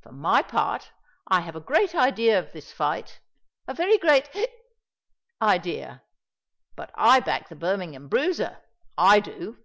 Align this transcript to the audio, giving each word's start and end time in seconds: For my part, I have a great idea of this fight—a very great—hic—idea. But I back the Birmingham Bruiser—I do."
For 0.00 0.10
my 0.10 0.42
part, 0.42 0.90
I 1.28 1.42
have 1.42 1.54
a 1.54 1.60
great 1.60 1.94
idea 1.94 2.36
of 2.40 2.50
this 2.52 2.72
fight—a 2.72 3.72
very 3.72 3.98
great—hic—idea. 3.98 6.02
But 6.74 6.90
I 6.96 7.20
back 7.20 7.48
the 7.48 7.54
Birmingham 7.54 8.08
Bruiser—I 8.08 9.20
do." 9.20 9.58